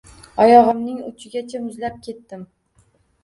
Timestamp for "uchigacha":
1.09-1.61